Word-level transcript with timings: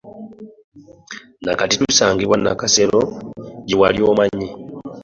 Na 1.43 1.51
kati 1.59 1.75
tusangibwa 1.79 2.35
Nakasero 2.43 2.99
gye 3.67 3.75
wali 3.81 3.99
omanyi. 4.11 4.47